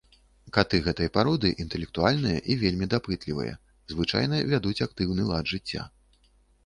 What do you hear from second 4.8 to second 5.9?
актыўны лад жыцця.